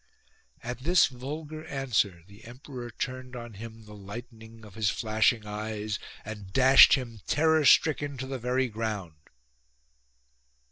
[0.63, 5.99] At this vulgar answer the emperor turned on him the lightning of his flashing eyes
[6.25, 9.17] and dashed him terror stricken to the very ground.